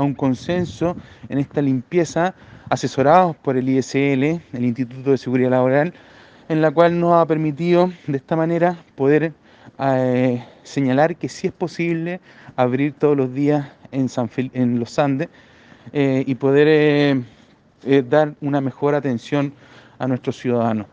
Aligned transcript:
a 0.00 0.02
un 0.02 0.14
consenso 0.14 0.96
en 1.28 1.38
esta 1.38 1.60
limpieza, 1.60 2.34
asesorados 2.70 3.36
por 3.36 3.58
el 3.58 3.68
ISL, 3.68 4.24
el 4.24 4.64
Instituto 4.64 5.10
de 5.10 5.18
Seguridad 5.18 5.50
Laboral, 5.50 5.92
en 6.48 6.62
la 6.62 6.70
cual 6.70 6.98
nos 6.98 7.12
ha 7.12 7.26
permitido 7.26 7.92
de 8.06 8.16
esta 8.16 8.34
manera 8.34 8.78
poder 8.96 9.34
eh, 9.78 10.42
señalar 10.62 11.16
que 11.16 11.28
sí 11.28 11.48
es 11.48 11.52
posible 11.52 12.20
abrir 12.56 12.94
todos 12.94 13.14
los 13.14 13.34
días 13.34 13.68
en, 13.92 14.08
en 14.54 14.80
los 14.80 14.98
Andes 14.98 15.28
eh, 15.92 16.24
y 16.26 16.34
poder 16.34 16.66
eh, 16.68 18.02
dar 18.08 18.34
una 18.40 18.62
mejor 18.62 18.94
atención 18.94 19.52
a 19.98 20.08
nuestros 20.08 20.38
ciudadanos. 20.38 20.86